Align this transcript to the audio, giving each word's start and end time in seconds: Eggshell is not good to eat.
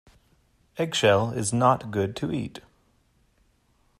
Eggshell 0.79 1.29
is 1.29 1.53
not 1.53 1.91
good 1.91 2.15
to 2.15 2.31
eat. 2.31 2.61